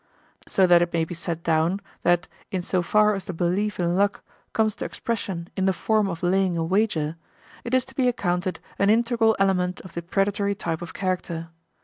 So 0.47 0.65
that 0.65 0.81
it 0.81 0.93
may 0.93 1.05
be 1.05 1.13
set 1.13 1.43
down 1.43 1.79
that 2.01 2.27
in 2.49 2.63
so 2.63 2.81
far 2.81 3.13
as 3.13 3.25
the 3.25 3.33
belief 3.33 3.79
in 3.79 3.95
luck 3.95 4.23
comes 4.51 4.75
to 4.77 4.85
expression 4.85 5.49
in 5.55 5.65
the 5.67 5.73
form 5.77 6.07
of 6.09 6.23
laying 6.23 6.57
a 6.57 6.63
wager, 6.63 7.17
it 7.63 7.75
is 7.75 7.85
to 7.85 7.93
be 7.93 8.07
accounted 8.07 8.59
an 8.79 8.89
integral 8.89 9.35
element 9.37 9.79
of 9.81 9.93
the 9.93 10.01
predatory 10.01 10.55
type 10.55 10.81
of 10.81 10.95
character. 10.95 11.49